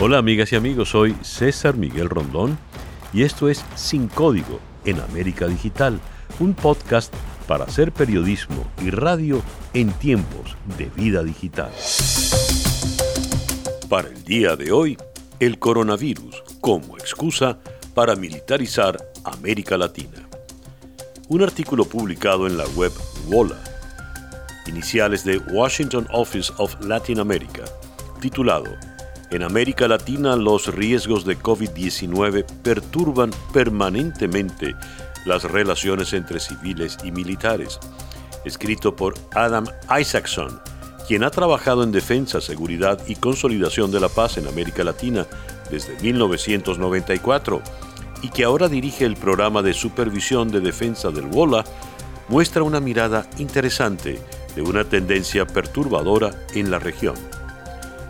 Hola 0.00 0.18
amigas 0.18 0.52
y 0.52 0.56
amigos, 0.56 0.90
soy 0.90 1.16
César 1.22 1.76
Miguel 1.76 2.08
Rondón 2.08 2.56
y 3.12 3.24
esto 3.24 3.48
es 3.48 3.64
Sin 3.74 4.06
Código 4.06 4.60
en 4.84 5.00
América 5.00 5.48
Digital, 5.48 5.98
un 6.38 6.54
podcast 6.54 7.12
para 7.48 7.64
hacer 7.64 7.90
periodismo 7.90 8.64
y 8.80 8.90
radio 8.90 9.42
en 9.74 9.90
tiempos 9.90 10.56
de 10.78 10.84
vida 10.84 11.24
digital. 11.24 11.72
Para 13.88 14.06
el 14.06 14.22
día 14.22 14.54
de 14.54 14.70
hoy, 14.70 14.96
el 15.40 15.58
coronavirus 15.58 16.44
como 16.60 16.96
excusa 16.96 17.58
para 17.92 18.14
militarizar 18.14 18.96
América 19.24 19.76
Latina. 19.76 20.28
Un 21.26 21.42
artículo 21.42 21.86
publicado 21.86 22.46
en 22.46 22.56
la 22.56 22.66
web 22.76 22.92
WOLA, 23.26 23.58
iniciales 24.68 25.24
de 25.24 25.38
Washington 25.38 26.06
Office 26.12 26.52
of 26.58 26.76
Latin 26.82 27.18
America, 27.18 27.64
titulado 28.20 28.76
en 29.30 29.42
América 29.42 29.86
Latina 29.88 30.36
los 30.36 30.74
riesgos 30.74 31.24
de 31.24 31.38
COVID-19 31.38 32.44
perturban 32.62 33.30
permanentemente 33.52 34.74
las 35.26 35.44
relaciones 35.44 36.12
entre 36.14 36.40
civiles 36.40 36.96
y 37.04 37.12
militares. 37.12 37.78
Escrito 38.44 38.96
por 38.96 39.14
Adam 39.34 39.66
Isaacson, 40.00 40.60
quien 41.06 41.24
ha 41.24 41.30
trabajado 41.30 41.82
en 41.82 41.92
defensa, 41.92 42.40
seguridad 42.40 43.00
y 43.06 43.16
consolidación 43.16 43.90
de 43.90 44.00
la 44.00 44.08
paz 44.08 44.38
en 44.38 44.48
América 44.48 44.84
Latina 44.84 45.26
desde 45.70 46.00
1994 46.00 47.62
y 48.22 48.30
que 48.30 48.44
ahora 48.44 48.68
dirige 48.68 49.04
el 49.04 49.16
programa 49.16 49.62
de 49.62 49.74
supervisión 49.74 50.50
de 50.50 50.60
defensa 50.60 51.10
del 51.10 51.26
WOLA, 51.26 51.64
muestra 52.28 52.62
una 52.62 52.80
mirada 52.80 53.28
interesante 53.38 54.18
de 54.56 54.62
una 54.62 54.84
tendencia 54.84 55.46
perturbadora 55.46 56.30
en 56.54 56.70
la 56.70 56.78
región. 56.78 57.14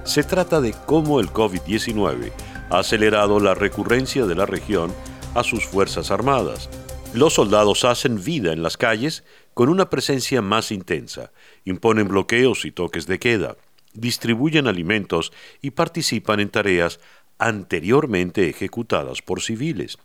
Se 0.09 0.25
trata 0.25 0.63
de 0.63 0.75
cómo 0.87 1.21
el 1.21 1.29
COVID-19 1.29 2.33
ha 2.71 2.79
acelerado 2.79 3.41
la 3.41 3.55
recurrencia 3.55 4.25
de 4.25 4.35
la 4.35 4.47
región 4.47 4.91
a 5.35 5.45
sus 5.45 5.67
Fuerzas 5.67 6.11
Armadas. 6.11 6.71
Los 7.13 7.35
soldados 7.35 7.85
hacen 7.85 8.25
vida 8.25 8.55
en 8.55 8.63
las 8.63 8.79
calles 8.79 9.23
con 9.53 9.69
una 9.69 9.91
presencia 9.91 10.41
más 10.41 10.73
intensa, 10.73 11.31
imponen 11.67 12.09
bloqueos 12.09 12.65
y 12.65 12.71
toques 12.71 13.07
de 13.07 13.19
queda, 13.19 13.59
distribuyen 13.93 14.67
alimentos 14.67 15.31
y 15.61 15.73
participan 15.73 16.41
en 16.41 16.49
tareas 16.49 17.01
anteriormente 17.37 18.49
ejecutadas 18.49 19.21
por 19.21 19.43
civiles. 19.43 19.99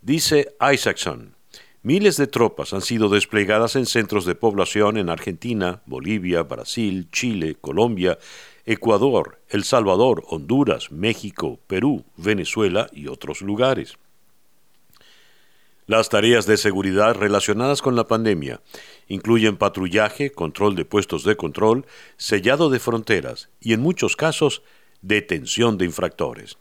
Dice 0.00 0.54
Isaacson, 0.72 1.36
miles 1.82 2.16
de 2.16 2.26
tropas 2.26 2.72
han 2.72 2.80
sido 2.80 3.10
desplegadas 3.10 3.76
en 3.76 3.84
centros 3.84 4.24
de 4.24 4.34
población 4.34 4.96
en 4.96 5.10
Argentina, 5.10 5.82
Bolivia, 5.84 6.42
Brasil, 6.42 7.08
Chile, 7.12 7.58
Colombia 7.60 8.18
Ecuador, 8.64 9.40
El 9.48 9.64
Salvador, 9.64 10.24
Honduras, 10.28 10.92
México, 10.92 11.60
Perú, 11.66 12.04
Venezuela 12.16 12.88
y 12.92 13.08
otros 13.08 13.40
lugares. 13.42 13.96
Las 15.86 16.08
tareas 16.08 16.46
de 16.46 16.56
seguridad 16.56 17.16
relacionadas 17.16 17.82
con 17.82 17.96
la 17.96 18.06
pandemia 18.06 18.60
incluyen 19.08 19.56
patrullaje, 19.56 20.30
control 20.30 20.76
de 20.76 20.84
puestos 20.84 21.24
de 21.24 21.36
control, 21.36 21.84
sellado 22.16 22.70
de 22.70 22.78
fronteras 22.78 23.48
y, 23.60 23.72
en 23.72 23.80
muchos 23.80 24.14
casos, 24.14 24.62
detención 25.02 25.78
de 25.78 25.86
infractores. 25.86 26.58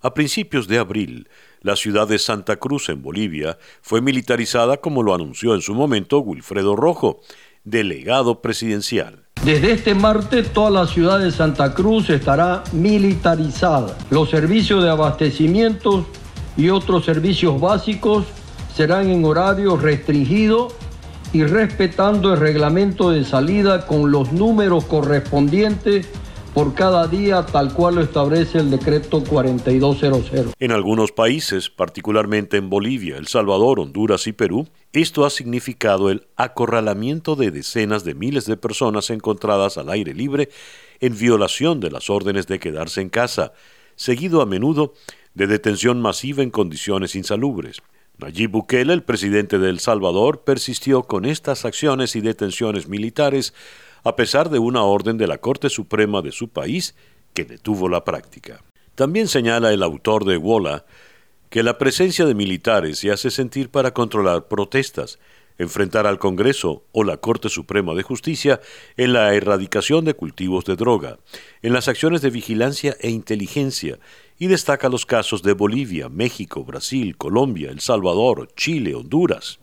A 0.00 0.14
principios 0.14 0.66
de 0.66 0.78
abril, 0.78 1.28
la 1.60 1.76
ciudad 1.76 2.08
de 2.08 2.18
Santa 2.18 2.56
Cruz, 2.56 2.88
en 2.88 3.02
Bolivia, 3.02 3.58
fue 3.82 4.00
militarizada 4.00 4.78
como 4.78 5.02
lo 5.02 5.14
anunció 5.14 5.54
en 5.54 5.62
su 5.62 5.74
momento 5.74 6.18
Wilfredo 6.18 6.74
Rojo, 6.76 7.20
delegado 7.64 8.42
presidencial. 8.42 9.25
Desde 9.46 9.70
este 9.70 9.94
martes 9.94 10.52
toda 10.52 10.70
la 10.70 10.88
ciudad 10.88 11.20
de 11.20 11.30
Santa 11.30 11.72
Cruz 11.72 12.10
estará 12.10 12.64
militarizada. 12.72 13.96
Los 14.10 14.28
servicios 14.28 14.82
de 14.82 14.90
abastecimiento 14.90 16.04
y 16.56 16.70
otros 16.70 17.04
servicios 17.04 17.60
básicos 17.60 18.24
serán 18.74 19.08
en 19.08 19.24
horario 19.24 19.76
restringido 19.76 20.72
y 21.32 21.44
respetando 21.44 22.34
el 22.34 22.40
reglamento 22.40 23.12
de 23.12 23.24
salida 23.24 23.86
con 23.86 24.10
los 24.10 24.32
números 24.32 24.84
correspondientes 24.86 26.08
por 26.56 26.72
cada 26.72 27.06
día 27.06 27.44
tal 27.44 27.74
cual 27.74 27.96
lo 27.96 28.00
establece 28.00 28.56
el 28.56 28.70
decreto 28.70 29.22
4200. 29.22 30.54
En 30.58 30.72
algunos 30.72 31.12
países, 31.12 31.68
particularmente 31.68 32.56
en 32.56 32.70
Bolivia, 32.70 33.18
El 33.18 33.26
Salvador, 33.26 33.78
Honduras 33.78 34.26
y 34.26 34.32
Perú, 34.32 34.66
esto 34.94 35.26
ha 35.26 35.30
significado 35.30 36.08
el 36.08 36.28
acorralamiento 36.34 37.36
de 37.36 37.50
decenas 37.50 38.04
de 38.04 38.14
miles 38.14 38.46
de 38.46 38.56
personas 38.56 39.10
encontradas 39.10 39.76
al 39.76 39.90
aire 39.90 40.14
libre 40.14 40.48
en 41.00 41.18
violación 41.18 41.78
de 41.78 41.90
las 41.90 42.08
órdenes 42.08 42.46
de 42.46 42.58
quedarse 42.58 43.02
en 43.02 43.10
casa, 43.10 43.52
seguido 43.94 44.40
a 44.40 44.46
menudo 44.46 44.94
de 45.34 45.48
detención 45.48 46.00
masiva 46.00 46.42
en 46.42 46.48
condiciones 46.48 47.16
insalubres. 47.16 47.82
Nayib 48.16 48.52
Bukele, 48.52 48.94
el 48.94 49.02
presidente 49.02 49.58
de 49.58 49.68
El 49.68 49.78
Salvador, 49.78 50.42
persistió 50.42 51.02
con 51.02 51.26
estas 51.26 51.66
acciones 51.66 52.16
y 52.16 52.22
detenciones 52.22 52.88
militares 52.88 53.52
a 54.06 54.14
pesar 54.14 54.50
de 54.50 54.60
una 54.60 54.84
orden 54.84 55.18
de 55.18 55.26
la 55.26 55.38
Corte 55.38 55.68
Suprema 55.68 56.22
de 56.22 56.30
su 56.30 56.48
país 56.48 56.94
que 57.34 57.44
detuvo 57.44 57.88
la 57.88 58.04
práctica. 58.04 58.62
También 58.94 59.26
señala 59.26 59.72
el 59.72 59.82
autor 59.82 60.24
de 60.24 60.36
Wola 60.36 60.86
que 61.50 61.64
la 61.64 61.76
presencia 61.76 62.24
de 62.24 62.36
militares 62.36 62.98
se 63.00 63.10
hace 63.10 63.32
sentir 63.32 63.68
para 63.68 63.92
controlar 63.92 64.46
protestas, 64.46 65.18
enfrentar 65.58 66.06
al 66.06 66.20
Congreso 66.20 66.84
o 66.92 67.02
la 67.02 67.16
Corte 67.16 67.48
Suprema 67.48 67.94
de 67.94 68.04
Justicia 68.04 68.60
en 68.96 69.12
la 69.12 69.34
erradicación 69.34 70.04
de 70.04 70.14
cultivos 70.14 70.64
de 70.66 70.76
droga, 70.76 71.18
en 71.62 71.72
las 71.72 71.88
acciones 71.88 72.20
de 72.20 72.30
vigilancia 72.30 72.96
e 73.00 73.10
inteligencia, 73.10 73.98
y 74.38 74.46
destaca 74.46 74.88
los 74.88 75.04
casos 75.04 75.42
de 75.42 75.52
Bolivia, 75.52 76.08
México, 76.08 76.62
Brasil, 76.62 77.16
Colombia, 77.16 77.70
El 77.72 77.80
Salvador, 77.80 78.46
Chile, 78.54 78.94
Honduras. 78.94 79.58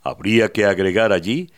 Habría 0.00 0.52
que 0.52 0.64
agregar 0.64 1.12
allí 1.12 1.50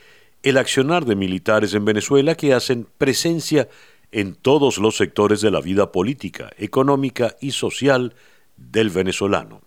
el 0.42 0.56
accionar 0.56 1.04
de 1.04 1.16
militares 1.16 1.74
en 1.74 1.84
Venezuela 1.84 2.34
que 2.34 2.54
hacen 2.54 2.86
presencia 2.98 3.68
en 4.12 4.34
todos 4.34 4.78
los 4.78 4.96
sectores 4.96 5.40
de 5.40 5.50
la 5.50 5.60
vida 5.60 5.92
política, 5.92 6.50
económica 6.58 7.36
y 7.40 7.52
social 7.52 8.14
del 8.56 8.90
venezolano. 8.90 9.60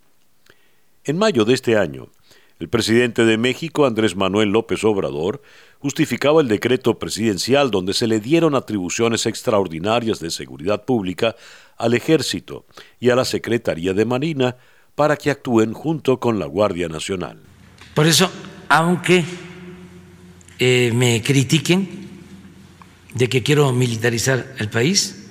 En 1.05 1.17
mayo 1.17 1.45
de 1.45 1.53
este 1.53 1.77
año, 1.77 2.09
el 2.59 2.69
presidente 2.69 3.25
de 3.25 3.37
México, 3.37 3.85
Andrés 3.85 4.15
Manuel 4.15 4.49
López 4.49 4.83
Obrador, 4.83 5.41
justificaba 5.79 6.41
el 6.41 6.47
decreto 6.47 6.97
presidencial 6.97 7.71
donde 7.71 7.93
se 7.93 8.07
le 8.07 8.19
dieron 8.19 8.55
atribuciones 8.55 9.25
extraordinarias 9.25 10.19
de 10.19 10.31
seguridad 10.31 10.85
pública 10.85 11.35
al 11.77 11.93
ejército 11.93 12.65
y 12.99 13.09
a 13.09 13.15
la 13.15 13.25
Secretaría 13.25 13.93
de 13.93 14.05
Marina 14.05 14.55
para 14.95 15.17
que 15.17 15.31
actúen 15.31 15.73
junto 15.73 16.19
con 16.19 16.39
la 16.39 16.45
Guardia 16.45 16.87
Nacional. 16.87 17.39
Por 17.95 18.07
eso, 18.07 18.31
aunque 18.69 19.25
eh, 20.65 20.93
me 20.93 21.21
critiquen 21.21 21.89
de 23.13 23.27
que 23.27 23.43
quiero 23.43 23.73
militarizar 23.73 24.55
el 24.59 24.69
país, 24.69 25.25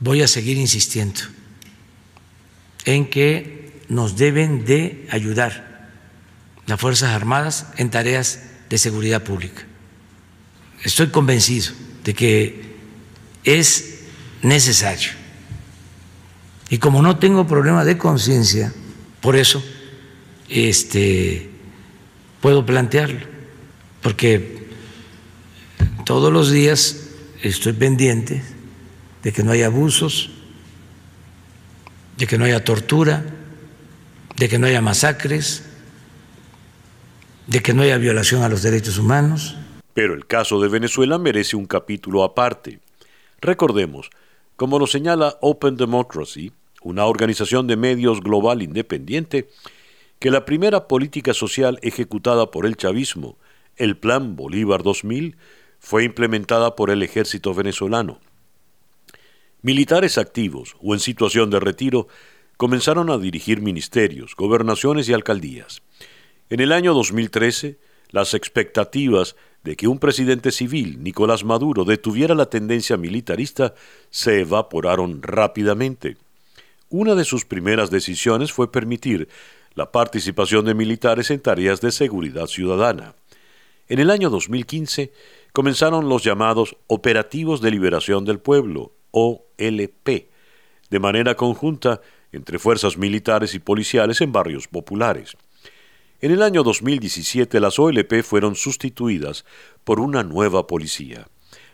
voy 0.00 0.22
a 0.22 0.26
seguir 0.26 0.56
insistiendo 0.56 1.20
en 2.86 3.10
que 3.10 3.82
nos 3.90 4.16
deben 4.16 4.64
de 4.64 5.06
ayudar 5.10 5.90
las 6.64 6.80
Fuerzas 6.80 7.10
Armadas 7.10 7.66
en 7.76 7.90
tareas 7.90 8.40
de 8.70 8.78
seguridad 8.78 9.22
pública. 9.22 9.66
Estoy 10.82 11.08
convencido 11.08 11.74
de 12.02 12.14
que 12.14 12.74
es 13.44 13.98
necesario. 14.40 15.10
Y 16.70 16.78
como 16.78 17.02
no 17.02 17.18
tengo 17.18 17.46
problema 17.46 17.84
de 17.84 17.98
conciencia, 17.98 18.72
por 19.20 19.36
eso 19.36 19.62
este, 20.48 21.50
puedo 22.40 22.64
plantearlo 22.64 23.35
porque 24.06 24.68
todos 26.04 26.32
los 26.32 26.52
días 26.52 27.08
estoy 27.42 27.72
pendiente 27.72 28.40
de 29.24 29.32
que 29.32 29.42
no 29.42 29.50
haya 29.50 29.66
abusos, 29.66 30.30
de 32.16 32.28
que 32.28 32.38
no 32.38 32.44
haya 32.44 32.62
tortura, 32.62 33.24
de 34.36 34.48
que 34.48 34.60
no 34.60 34.68
haya 34.68 34.80
masacres, 34.80 35.64
de 37.48 37.60
que 37.64 37.74
no 37.74 37.82
haya 37.82 37.98
violación 37.98 38.44
a 38.44 38.48
los 38.48 38.62
derechos 38.62 38.96
humanos. 38.98 39.56
Pero 39.92 40.14
el 40.14 40.24
caso 40.24 40.60
de 40.60 40.68
Venezuela 40.68 41.18
merece 41.18 41.56
un 41.56 41.66
capítulo 41.66 42.22
aparte. 42.22 42.78
Recordemos, 43.40 44.10
como 44.54 44.78
lo 44.78 44.86
señala 44.86 45.36
Open 45.40 45.76
Democracy, 45.76 46.52
una 46.80 47.06
organización 47.06 47.66
de 47.66 47.76
medios 47.76 48.20
global 48.20 48.62
independiente, 48.62 49.48
que 50.20 50.30
la 50.30 50.44
primera 50.44 50.86
política 50.86 51.34
social 51.34 51.80
ejecutada 51.82 52.52
por 52.52 52.66
el 52.66 52.76
chavismo 52.76 53.36
el 53.76 53.96
Plan 53.96 54.36
Bolívar 54.36 54.82
2000 54.82 55.36
fue 55.78 56.04
implementada 56.04 56.76
por 56.76 56.90
el 56.90 57.02
ejército 57.02 57.54
venezolano. 57.54 58.18
Militares 59.62 60.18
activos 60.18 60.76
o 60.80 60.94
en 60.94 61.00
situación 61.00 61.50
de 61.50 61.60
retiro 61.60 62.08
comenzaron 62.56 63.10
a 63.10 63.18
dirigir 63.18 63.60
ministerios, 63.60 64.34
gobernaciones 64.36 65.08
y 65.08 65.12
alcaldías. 65.12 65.82
En 66.48 66.60
el 66.60 66.72
año 66.72 66.94
2013, 66.94 67.78
las 68.10 68.34
expectativas 68.34 69.36
de 69.64 69.76
que 69.76 69.88
un 69.88 69.98
presidente 69.98 70.52
civil, 70.52 71.02
Nicolás 71.02 71.44
Maduro, 71.44 71.84
detuviera 71.84 72.34
la 72.34 72.46
tendencia 72.46 72.96
militarista 72.96 73.74
se 74.10 74.40
evaporaron 74.40 75.22
rápidamente. 75.22 76.16
Una 76.88 77.16
de 77.16 77.24
sus 77.24 77.44
primeras 77.44 77.90
decisiones 77.90 78.52
fue 78.52 78.70
permitir 78.70 79.28
la 79.74 79.90
participación 79.90 80.64
de 80.64 80.74
militares 80.74 81.30
en 81.32 81.40
tareas 81.40 81.80
de 81.80 81.90
seguridad 81.90 82.46
ciudadana. 82.46 83.16
En 83.88 84.00
el 84.00 84.10
año 84.10 84.30
2015 84.30 85.12
comenzaron 85.52 86.08
los 86.08 86.24
llamados 86.24 86.76
Operativos 86.88 87.60
de 87.60 87.70
Liberación 87.70 88.24
del 88.24 88.40
Pueblo, 88.40 88.92
OLP, 89.12 90.28
de 90.90 90.98
manera 90.98 91.36
conjunta 91.36 92.00
entre 92.32 92.58
fuerzas 92.58 92.98
militares 92.98 93.54
y 93.54 93.60
policiales 93.60 94.20
en 94.20 94.32
barrios 94.32 94.66
populares. 94.66 95.36
En 96.20 96.32
el 96.32 96.42
año 96.42 96.64
2017 96.64 97.60
las 97.60 97.78
OLP 97.78 98.22
fueron 98.24 98.56
sustituidas 98.56 99.44
por 99.84 100.00
una 100.00 100.24
nueva 100.24 100.66
policía, 100.66 101.28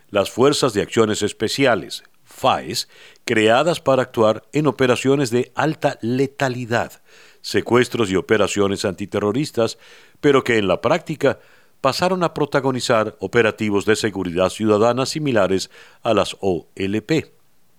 las 0.09 0.29
Fuerzas 0.29 0.73
de 0.73 0.83
Acciones 0.83 1.23
Especiales, 1.23 2.03
FAES, 2.23 2.89
creadas 3.25 3.79
para 3.79 4.03
actuar 4.03 4.43
en 4.53 4.67
operaciones 4.67 5.31
de 5.31 5.51
alta 5.55 5.97
letalidad, 6.01 7.01
secuestros 7.41 8.11
y 8.11 8.15
operaciones 8.15 8.85
antiterroristas, 8.85 9.79
pero 10.21 10.43
que 10.43 10.57
en 10.57 10.67
la 10.67 10.81
práctica 10.81 11.39
pasaron 11.83 12.23
a 12.23 12.33
protagonizar 12.33 13.17
operativos 13.19 13.83
de 13.83 13.97
seguridad 13.97 14.47
ciudadana 14.47 15.05
similares 15.05 15.69
a 16.01 16.13
las 16.13 16.37
OLP. 16.39 17.33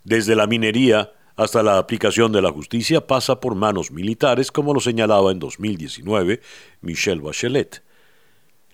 Desde 0.05 0.37
la 0.37 0.47
minería 0.47 1.15
hasta 1.37 1.63
la 1.63 1.79
aplicación 1.79 2.31
de 2.31 2.43
la 2.43 2.53
justicia 2.53 3.07
pasa 3.07 3.41
por 3.41 3.55
manos 3.55 3.91
militares, 3.91 4.53
como 4.53 4.75
lo 4.75 4.81
señalaba 4.81 5.33
en 5.33 5.39
2019 5.39 6.43
Michelle 6.83 7.23
Bachelet. 7.23 7.83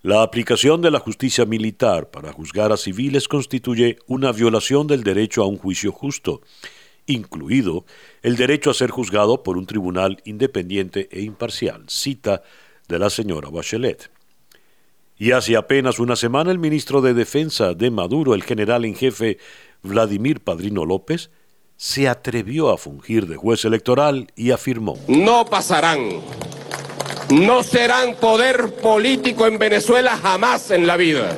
La 0.03 0.23
aplicación 0.23 0.83
de 0.83 0.91
la 0.91 0.99
justicia 0.99 1.45
militar 1.45 2.11
para 2.11 2.33
juzgar 2.33 2.73
a 2.73 2.77
civiles 2.77 3.29
constituye 3.29 3.99
una 4.09 4.33
violación 4.33 4.89
del 4.89 5.05
derecho 5.05 5.45
a 5.45 5.47
un 5.47 5.59
juicio 5.59 5.93
justo, 5.93 6.41
incluido 7.07 7.85
el 8.23 8.35
derecho 8.35 8.71
a 8.71 8.75
ser 8.75 8.91
juzgado 8.91 9.45
por 9.45 9.57
un 9.57 9.67
tribunal 9.67 10.21
independiente 10.25 11.09
e 11.13 11.23
imparcial, 11.23 11.85
cita 11.87 12.43
de 12.89 12.99
la 12.99 13.11
señora 13.11 13.49
Bachelet. 13.49 14.11
Y 15.21 15.33
hace 15.33 15.55
apenas 15.55 15.99
una 15.99 16.17
semana 16.17 16.51
el 16.51 16.59
ministro 16.59 17.03
de 17.03 17.13
Defensa 17.13 17.75
de 17.75 17.91
Maduro, 17.91 18.35
el 18.35 18.43
general 18.43 18.87
en 18.87 18.97
jefe 18.97 19.37
Vladimir 19.83 20.41
Padrino 20.41 20.87
López, 20.87 21.29
se 21.77 22.09
atrevió 22.09 22.71
a 22.71 22.79
fungir 22.79 23.27
de 23.27 23.37
juez 23.37 23.67
electoral 23.67 24.29
y 24.35 24.51
afirmó, 24.51 24.99
No 25.09 25.45
pasarán, 25.45 26.23
no 27.29 27.63
serán 27.63 28.15
poder 28.15 28.73
político 28.77 29.47
en 29.47 29.59
Venezuela 29.59 30.17
jamás 30.17 30.71
en 30.71 30.87
la 30.87 30.97
vida. 30.97 31.37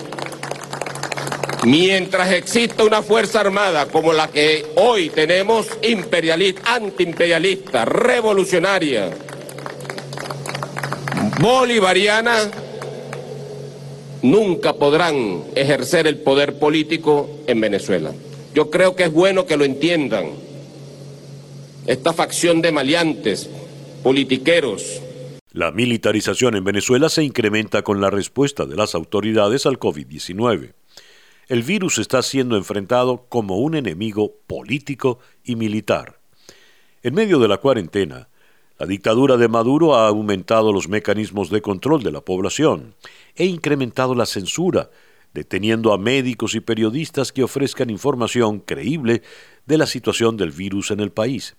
Mientras 1.64 2.30
exista 2.30 2.84
una 2.84 3.02
fuerza 3.02 3.40
armada 3.40 3.86
como 3.86 4.12
la 4.12 4.28
que 4.28 4.64
hoy 4.76 5.10
tenemos, 5.10 5.66
imperialista, 5.82 6.76
antiimperialista, 6.76 7.84
revolucionaria, 7.84 9.10
bolivariana, 11.40 12.48
nunca 14.22 14.74
podrán 14.74 15.42
ejercer 15.54 16.06
el 16.06 16.18
poder 16.18 16.58
político 16.58 17.28
en 17.46 17.60
Venezuela. 17.60 18.12
Yo 18.54 18.70
creo 18.70 18.96
que 18.96 19.04
es 19.04 19.12
bueno 19.12 19.46
que 19.46 19.56
lo 19.56 19.64
entiendan. 19.64 20.30
Esta 21.86 22.12
facción 22.12 22.62
de 22.62 22.72
maleantes, 22.72 23.50
politiqueros. 24.02 25.00
La 25.52 25.70
militarización 25.70 26.56
en 26.56 26.64
Venezuela 26.64 27.08
se 27.08 27.24
incrementa 27.24 27.82
con 27.82 28.00
la 28.00 28.10
respuesta 28.10 28.64
de 28.64 28.76
las 28.76 28.94
autoridades 28.94 29.66
al 29.66 29.78
COVID-19. 29.78 30.72
El 31.48 31.62
virus 31.62 31.98
está 31.98 32.22
siendo 32.22 32.56
enfrentado 32.56 33.26
como 33.28 33.58
un 33.58 33.74
enemigo 33.74 34.32
político 34.46 35.18
y 35.44 35.56
militar. 35.56 36.20
En 37.02 37.14
medio 37.14 37.38
de 37.40 37.48
la 37.48 37.58
cuarentena, 37.58 38.28
la 38.82 38.88
dictadura 38.88 39.36
de 39.36 39.46
Maduro 39.46 39.94
ha 39.94 40.08
aumentado 40.08 40.72
los 40.72 40.88
mecanismos 40.88 41.50
de 41.50 41.62
control 41.62 42.02
de 42.02 42.10
la 42.10 42.20
población 42.20 42.96
e 43.36 43.44
incrementado 43.44 44.16
la 44.16 44.26
censura 44.26 44.90
deteniendo 45.32 45.92
a 45.92 45.98
médicos 45.98 46.56
y 46.56 46.60
periodistas 46.60 47.30
que 47.30 47.44
ofrezcan 47.44 47.90
información 47.90 48.58
creíble 48.58 49.22
de 49.66 49.78
la 49.78 49.86
situación 49.86 50.36
del 50.36 50.50
virus 50.50 50.90
en 50.90 50.98
el 50.98 51.12
país. 51.12 51.54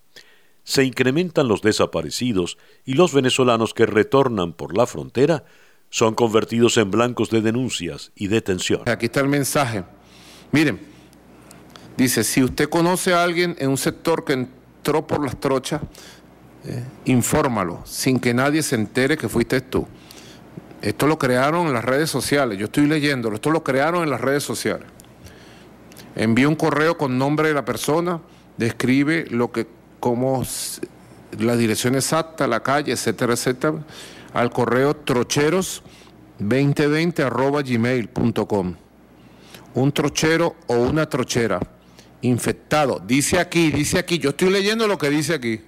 Se 0.66 0.84
incrementan 0.84 1.48
los 1.48 1.62
desaparecidos 1.62 2.58
y 2.84 2.96
los 2.96 3.14
venezolanos 3.14 3.74
que 3.74 3.86
retornan 3.86 4.52
por 4.52 4.76
la 4.76 4.86
frontera 4.86 5.46
son 5.90 6.16
convertidos 6.16 6.76
en 6.76 6.92
blancos 6.92 7.30
de 7.30 7.40
denuncias 7.40 8.12
y 8.16 8.28
detención. 8.28 8.82
Aquí 8.86 9.06
está 9.06 9.22
el 9.22 9.30
mensaje. 9.30 9.86
Miren, 10.52 10.78
dice, 11.96 12.26
si 12.26 12.44
usted 12.44 12.68
conoce 12.68 13.14
a 13.14 13.24
alguien 13.24 13.56
en 13.60 13.70
un 13.70 13.78
sector 13.78 14.26
que 14.26 14.34
entró 14.34 15.08
por 15.08 15.24
las 15.24 15.40
trochas, 15.40 15.80
eh, 16.66 16.82
infórmalo, 17.06 17.82
sin 17.86 18.20
que 18.22 18.34
nadie 18.34 18.64
se 18.64 18.76
entere 18.76 19.18
que 19.18 19.28
fuiste 19.28 19.60
tú. 19.60 19.86
Esto 20.82 21.08
lo 21.08 21.20
crearon 21.20 21.68
en 21.68 21.74
las 21.74 21.84
redes 21.84 22.10
sociales, 22.10 22.58
yo 22.58 22.64
estoy 22.66 22.88
leyéndolo, 22.88 23.36
esto 23.36 23.52
lo 23.52 23.64
crearon 23.64 24.04
en 24.04 24.10
las 24.10 24.22
redes 24.22 24.44
sociales. 24.44 24.88
Envía 26.16 26.48
un 26.48 26.56
correo 26.56 26.98
con 26.98 27.18
nombre 27.18 27.50
de 27.50 27.54
la 27.54 27.66
persona, 27.66 28.22
describe 28.58 29.26
lo 29.30 29.52
que, 29.52 29.68
como 30.00 30.46
la 31.38 31.58
dirección 31.58 31.96
exacta, 31.96 32.48
la 32.48 32.62
calle, 32.62 32.94
etcétera, 32.94 33.34
etcétera, 33.34 33.74
al 34.34 34.50
correo 34.50 35.04
trocheros2020 35.04 37.26
arroba 37.26 37.62
gmail.com. 37.62 38.76
Un 39.76 39.92
trochero 39.92 40.56
o 40.68 40.76
una 40.76 41.10
trochera 41.10 41.60
infectado, 42.22 43.02
dice 43.06 43.38
aquí, 43.40 43.70
dice 43.72 44.00
aquí, 44.00 44.18
yo 44.18 44.30
estoy 44.30 44.50
leyendo 44.50 44.88
lo 44.88 44.98
que 44.98 45.10
dice 45.10 45.34
aquí 45.34 45.60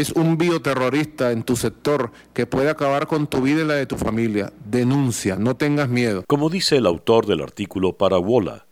es 0.00 0.10
un 0.10 0.36
bioterrorista 0.36 1.30
en 1.30 1.44
tu 1.44 1.54
sector 1.54 2.10
que 2.32 2.46
puede 2.46 2.68
acabar 2.68 3.06
con 3.06 3.28
tu 3.28 3.40
vida 3.42 3.62
y 3.62 3.66
la 3.66 3.74
de 3.74 3.86
tu 3.86 3.96
familia. 3.96 4.52
Denuncia, 4.64 5.36
no 5.36 5.56
tengas 5.56 5.88
miedo. 5.88 6.24
Como 6.26 6.50
dice 6.50 6.78
el 6.78 6.86
autor 6.86 7.26
del 7.26 7.40
artículo 7.40 7.92
para 7.92 8.18
Wola, 8.18 8.66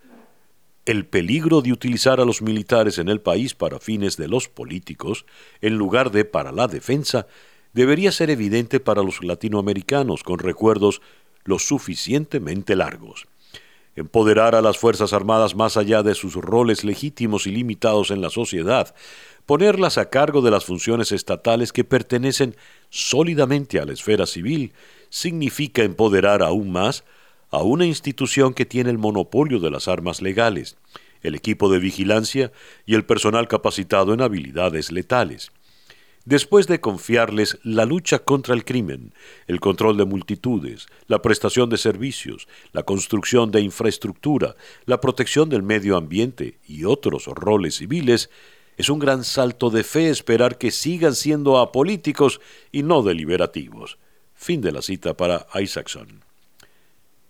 el 0.85 1.05
peligro 1.05 1.61
de 1.61 1.71
utilizar 1.71 2.19
a 2.19 2.25
los 2.25 2.41
militares 2.41 2.97
en 2.97 3.07
el 3.07 3.21
país 3.21 3.53
para 3.53 3.79
fines 3.79 4.17
de 4.17 4.27
los 4.27 4.49
políticos, 4.49 5.25
en 5.61 5.77
lugar 5.77 6.11
de 6.11 6.25
para 6.25 6.51
la 6.51 6.67
defensa, 6.67 7.25
debería 7.71 8.11
ser 8.11 8.29
evidente 8.29 8.81
para 8.81 9.01
los 9.01 9.23
latinoamericanos 9.23 10.23
con 10.23 10.39
recuerdos 10.39 11.01
lo 11.45 11.57
suficientemente 11.57 12.75
largos. 12.75 13.27
Empoderar 13.95 14.55
a 14.55 14.61
las 14.61 14.77
Fuerzas 14.77 15.13
Armadas 15.13 15.55
más 15.55 15.77
allá 15.77 16.01
de 16.03 16.15
sus 16.15 16.33
roles 16.33 16.83
legítimos 16.83 17.45
y 17.45 17.51
limitados 17.51 18.11
en 18.11 18.21
la 18.21 18.31
sociedad, 18.31 18.93
ponerlas 19.45 19.97
a 19.97 20.09
cargo 20.09 20.41
de 20.41 20.51
las 20.51 20.65
funciones 20.65 21.11
estatales 21.11 21.73
que 21.73 21.83
pertenecen 21.83 22.55
sólidamente 22.89 23.79
a 23.79 23.85
la 23.85 23.93
esfera 23.93 24.25
civil, 24.25 24.73
significa 25.09 25.83
empoderar 25.83 26.41
aún 26.41 26.71
más 26.71 27.03
a 27.51 27.61
una 27.61 27.85
institución 27.85 28.53
que 28.53 28.65
tiene 28.65 28.89
el 28.89 28.97
monopolio 28.97 29.59
de 29.59 29.69
las 29.69 29.87
armas 29.87 30.21
legales, 30.21 30.75
el 31.21 31.35
equipo 31.35 31.69
de 31.69 31.79
vigilancia 31.79 32.51
y 32.85 32.95
el 32.95 33.05
personal 33.05 33.47
capacitado 33.47 34.13
en 34.13 34.21
habilidades 34.21 34.91
letales. 34.91 35.51
Después 36.25 36.67
de 36.67 36.79
confiarles 36.79 37.59
la 37.63 37.85
lucha 37.85 38.19
contra 38.19 38.55
el 38.55 38.63
crimen, 38.63 39.13
el 39.47 39.59
control 39.59 39.97
de 39.97 40.05
multitudes, 40.05 40.87
la 41.07 41.21
prestación 41.21 41.69
de 41.69 41.77
servicios, 41.77 42.47
la 42.71 42.83
construcción 42.83 43.51
de 43.51 43.59
infraestructura, 43.59 44.55
la 44.85 45.01
protección 45.01 45.49
del 45.49 45.63
medio 45.63 45.97
ambiente 45.97 46.59
y 46.65 46.85
otros 46.85 47.25
roles 47.25 47.75
civiles, 47.75 48.29
es 48.77 48.89
un 48.89 48.99
gran 48.99 49.23
salto 49.23 49.69
de 49.69 49.83
fe 49.83 50.09
esperar 50.09 50.57
que 50.57 50.71
sigan 50.71 51.15
siendo 51.15 51.59
apolíticos 51.59 52.41
y 52.71 52.83
no 52.83 53.03
deliberativos. 53.03 53.97
Fin 54.33 54.61
de 54.61 54.71
la 54.71 54.81
cita 54.81 55.13
para 55.13 55.47
Isaacson. 55.55 56.21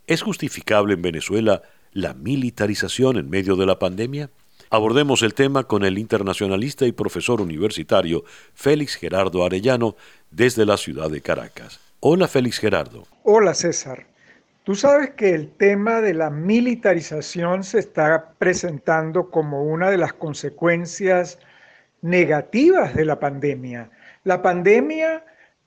¿Es 0.08 0.22
justificable 0.22 0.94
en 0.96 1.02
Venezuela 1.02 1.62
la 1.92 2.14
militarización 2.14 3.18
en 3.18 3.30
medio 3.30 3.56
de 3.56 3.66
la 3.66 3.80
pandemia? 3.80 4.30
Abordemos 4.70 5.22
el 5.22 5.34
tema 5.34 5.66
con 5.66 5.84
el 5.84 6.00
internacionalista 6.00 6.88
y 6.88 6.92
profesor 6.92 7.42
universitario 7.42 8.24
Félix 8.56 8.96
Gerardo 8.96 9.46
Arellano 9.46 9.96
desde 10.32 10.66
la 10.66 10.78
ciudad 10.78 11.12
de 11.12 11.22
Caracas. 11.22 11.80
Hola 12.00 12.28
Félix 12.28 12.60
Gerardo. 12.60 13.06
Hola 13.24 13.54
César. 13.54 14.13
Tú 14.64 14.76
sabes 14.76 15.12
que 15.12 15.36
el 15.36 15.52
tema 15.52 16.00
de 16.00 16.14
la 16.14 16.30
militarización 16.30 17.66
se 17.66 17.80
está 17.80 18.34
presentando 18.38 19.30
como 19.30 19.64
una 19.64 19.92
de 19.92 19.98
las 19.98 20.14
consecuencias 20.14 21.38
negativas 22.02 22.96
de 22.96 23.04
la 23.04 23.20
pandemia. 23.20 23.90
La 24.24 24.42
pandemia 24.42 25.26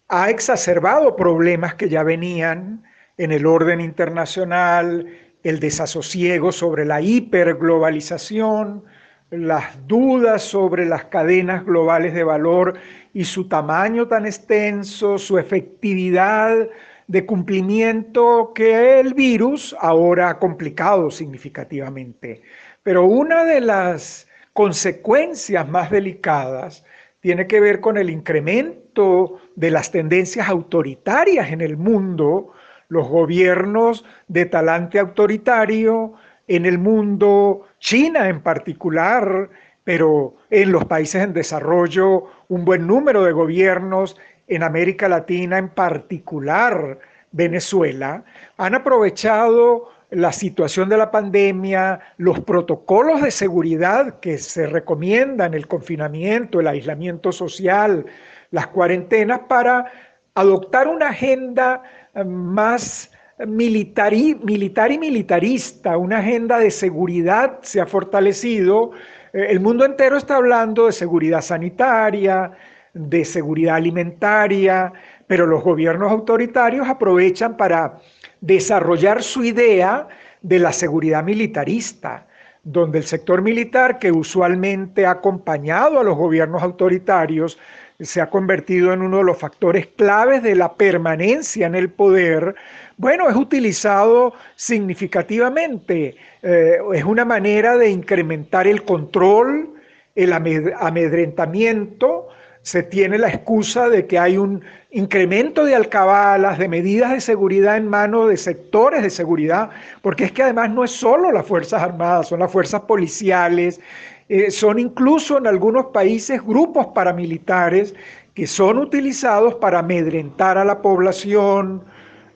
ha 0.08 0.30
exacerbado 0.30 1.14
problemas 1.14 1.74
que 1.74 1.90
ya 1.90 2.02
venían 2.04 2.84
en 3.18 3.32
el 3.32 3.44
orden 3.44 3.82
internacional, 3.82 5.06
el 5.42 5.60
desasosiego 5.60 6.50
sobre 6.50 6.86
la 6.86 7.02
hiperglobalización, 7.02 8.82
las 9.30 9.86
dudas 9.86 10.42
sobre 10.42 10.86
las 10.86 11.04
cadenas 11.04 11.66
globales 11.66 12.14
de 12.14 12.24
valor 12.24 12.78
y 13.12 13.24
su 13.24 13.46
tamaño 13.46 14.08
tan 14.08 14.24
extenso, 14.24 15.18
su 15.18 15.38
efectividad 15.38 16.66
de 17.06 17.24
cumplimiento 17.24 18.52
que 18.54 19.00
el 19.00 19.14
virus 19.14 19.74
ahora 19.80 20.30
ha 20.30 20.38
complicado 20.38 21.10
significativamente. 21.10 22.42
Pero 22.82 23.04
una 23.04 23.44
de 23.44 23.60
las 23.60 24.26
consecuencias 24.52 25.68
más 25.68 25.90
delicadas 25.90 26.84
tiene 27.20 27.46
que 27.46 27.60
ver 27.60 27.80
con 27.80 27.96
el 27.96 28.10
incremento 28.10 29.38
de 29.54 29.70
las 29.70 29.90
tendencias 29.90 30.48
autoritarias 30.48 31.50
en 31.50 31.60
el 31.60 31.76
mundo, 31.76 32.52
los 32.88 33.08
gobiernos 33.08 34.04
de 34.28 34.46
talante 34.46 34.98
autoritario 34.98 36.14
en 36.48 36.66
el 36.66 36.78
mundo, 36.78 37.66
China 37.80 38.28
en 38.28 38.40
particular, 38.40 39.50
pero 39.82 40.36
en 40.50 40.72
los 40.72 40.84
países 40.84 41.22
en 41.22 41.32
desarrollo 41.32 42.24
un 42.48 42.64
buen 42.64 42.86
número 42.86 43.24
de 43.24 43.32
gobiernos 43.32 44.16
en 44.48 44.62
América 44.62 45.08
Latina, 45.08 45.58
en 45.58 45.68
particular 45.68 46.98
Venezuela, 47.32 48.24
han 48.56 48.74
aprovechado 48.74 49.90
la 50.10 50.32
situación 50.32 50.88
de 50.88 50.96
la 50.96 51.10
pandemia, 51.10 52.00
los 52.16 52.40
protocolos 52.40 53.22
de 53.22 53.30
seguridad 53.30 54.20
que 54.20 54.38
se 54.38 54.66
recomiendan, 54.66 55.54
el 55.54 55.66
confinamiento, 55.66 56.60
el 56.60 56.68
aislamiento 56.68 57.32
social, 57.32 58.06
las 58.52 58.68
cuarentenas, 58.68 59.40
para 59.48 59.90
adoptar 60.34 60.86
una 60.86 61.08
agenda 61.08 61.82
eh, 62.14 62.24
más 62.24 63.10
militar 63.46 64.14
y, 64.14 64.34
militar 64.36 64.92
y 64.92 64.98
militarista, 64.98 65.96
una 65.96 66.18
agenda 66.18 66.58
de 66.58 66.70
seguridad 66.70 67.58
se 67.62 67.80
ha 67.80 67.86
fortalecido. 67.86 68.92
Eh, 69.32 69.48
el 69.50 69.60
mundo 69.60 69.84
entero 69.84 70.16
está 70.16 70.36
hablando 70.36 70.86
de 70.86 70.92
seguridad 70.92 71.42
sanitaria, 71.42 72.52
de 72.96 73.24
seguridad 73.24 73.76
alimentaria, 73.76 74.92
pero 75.26 75.46
los 75.46 75.62
gobiernos 75.62 76.10
autoritarios 76.10 76.88
aprovechan 76.88 77.56
para 77.56 77.98
desarrollar 78.40 79.22
su 79.22 79.44
idea 79.44 80.08
de 80.40 80.58
la 80.58 80.72
seguridad 80.72 81.22
militarista, 81.22 82.26
donde 82.62 82.98
el 82.98 83.04
sector 83.04 83.42
militar, 83.42 83.98
que 83.98 84.10
usualmente 84.10 85.06
ha 85.06 85.12
acompañado 85.12 86.00
a 86.00 86.04
los 86.04 86.16
gobiernos 86.16 86.62
autoritarios, 86.62 87.58
se 88.00 88.20
ha 88.20 88.28
convertido 88.28 88.92
en 88.92 89.02
uno 89.02 89.18
de 89.18 89.24
los 89.24 89.38
factores 89.38 89.86
claves 89.86 90.42
de 90.42 90.54
la 90.54 90.74
permanencia 90.74 91.66
en 91.66 91.74
el 91.74 91.90
poder, 91.90 92.54
bueno, 92.98 93.28
es 93.28 93.36
utilizado 93.36 94.34
significativamente. 94.54 96.16
Eh, 96.42 96.78
es 96.94 97.04
una 97.04 97.24
manera 97.24 97.76
de 97.76 97.90
incrementar 97.90 98.66
el 98.66 98.84
control, 98.84 99.70
el 100.14 100.32
amedrentamiento, 100.32 102.28
se 102.66 102.82
tiene 102.82 103.16
la 103.16 103.28
excusa 103.28 103.88
de 103.88 104.08
que 104.08 104.18
hay 104.18 104.36
un 104.36 104.60
incremento 104.90 105.64
de 105.64 105.76
alcabalas, 105.76 106.58
de 106.58 106.66
medidas 106.66 107.12
de 107.12 107.20
seguridad 107.20 107.76
en 107.76 107.86
manos 107.86 108.28
de 108.28 108.36
sectores 108.36 109.04
de 109.04 109.10
seguridad, 109.10 109.70
porque 110.02 110.24
es 110.24 110.32
que 110.32 110.42
además 110.42 110.70
no 110.70 110.82
es 110.82 110.90
solo 110.90 111.30
las 111.30 111.46
Fuerzas 111.46 111.80
Armadas, 111.80 112.26
son 112.26 112.40
las 112.40 112.50
fuerzas 112.50 112.80
policiales, 112.80 113.80
eh, 114.28 114.50
son 114.50 114.80
incluso 114.80 115.38
en 115.38 115.46
algunos 115.46 115.86
países 115.86 116.44
grupos 116.44 116.88
paramilitares 116.88 117.94
que 118.34 118.48
son 118.48 118.78
utilizados 118.78 119.54
para 119.54 119.78
amedrentar 119.78 120.58
a 120.58 120.64
la 120.64 120.82
población, 120.82 121.84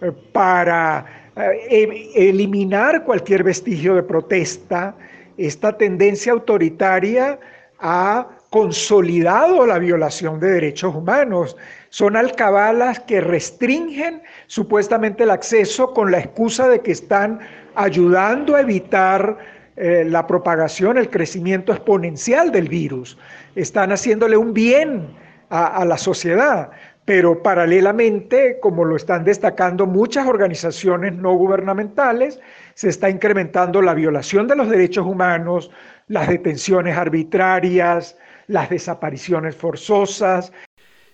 eh, 0.01 0.13
para 0.33 1.33
eh, 1.35 2.09
eliminar 2.15 3.03
cualquier 3.03 3.43
vestigio 3.43 3.97
de 3.97 4.05
protesta. 4.05 4.95
Esta 5.37 5.77
tendencia 5.77 6.31
autoritaria 6.31 7.37
a 7.81 8.29
consolidado 8.51 9.67
la 9.67 9.79
violación 9.79 10.41
de 10.41 10.51
derechos 10.51 10.95
humanos. 10.95 11.57
Son 11.89 12.17
alcabalas 12.17 13.01
que 13.01 13.21
restringen 13.21 14.23
supuestamente 14.47 15.23
el 15.23 15.31
acceso 15.31 15.95
con 15.95 16.11
la 16.11 16.19
excusa 16.19 16.69
de 16.69 16.81
que 16.81 16.93
están 16.93 17.41
ayudando 17.75 18.57
a 18.57 18.61
evitar 18.61 19.39
eh, 19.77 20.05
la 20.07 20.27
propagación, 20.27 20.99
el 20.99 21.09
crecimiento 21.09 21.73
exponencial 21.73 22.51
del 22.51 22.69
virus. 22.69 23.17
Están 23.55 23.93
haciéndole 23.93 24.37
un 24.37 24.53
bien 24.53 25.09
a 25.53 25.85
la 25.85 25.99
sociedad 25.99 26.71
pero 27.11 27.43
paralelamente, 27.43 28.61
como 28.61 28.85
lo 28.85 28.95
están 28.95 29.25
destacando 29.25 29.85
muchas 29.85 30.29
organizaciones 30.29 31.13
no 31.13 31.33
gubernamentales, 31.33 32.39
se 32.75 32.89
está 32.89 33.11
incrementando 33.11 33.83
la 33.83 33.95
violación 33.95 34.47
de 34.47 34.55
los 34.55 34.71
derechos 34.71 35.05
humanos, 35.05 35.73
las 36.07 36.29
detenciones 36.29 36.97
arbitrarias, 36.97 38.17
las 38.51 38.69
desapariciones 38.69 39.55
forzosas. 39.55 40.53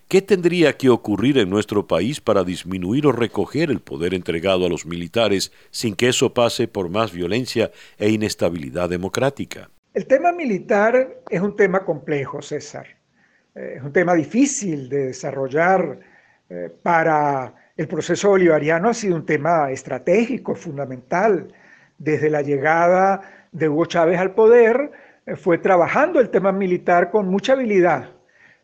¿Qué 0.07 0.21
tendría 0.21 0.73
que 0.73 0.89
ocurrir 0.89 1.37
en 1.37 1.49
nuestro 1.49 1.85
país 1.85 2.19
para 2.19 2.43
disminuir 2.43 3.05
o 3.05 3.11
recoger 3.11 3.69
el 3.69 3.79
poder 3.79 4.13
entregado 4.13 4.65
a 4.65 4.69
los 4.69 4.85
militares 4.85 5.51
sin 5.69 5.95
que 5.95 6.09
eso 6.09 6.33
pase 6.33 6.67
por 6.67 6.89
más 6.89 7.11
violencia 7.11 7.71
e 7.99 8.09
inestabilidad 8.09 8.89
democrática? 8.89 9.69
El 9.93 10.07
tema 10.07 10.31
militar 10.31 11.21
es 11.29 11.41
un 11.41 11.55
tema 11.55 11.85
complejo, 11.85 12.41
César. 12.41 12.87
Eh, 13.53 13.75
es 13.77 13.83
un 13.83 13.93
tema 13.93 14.15
difícil 14.15 14.89
de 14.89 15.07
desarrollar 15.07 15.99
eh, 16.49 16.71
para 16.81 17.53
el 17.75 17.87
proceso 17.87 18.29
bolivariano 18.29 18.89
ha 18.89 18.93
sido 18.95 19.15
un 19.15 19.25
tema 19.25 19.69
estratégico, 19.69 20.55
fundamental. 20.55 21.53
Desde 21.99 22.29
la 22.31 22.41
llegada 22.41 23.21
de 23.51 23.69
Hugo 23.69 23.85
Chávez 23.85 24.19
al 24.19 24.33
poder, 24.33 24.91
fue 25.35 25.57
trabajando 25.57 26.19
el 26.19 26.29
tema 26.29 26.51
militar 26.51 27.11
con 27.11 27.27
mucha 27.27 27.53
habilidad. 27.53 28.11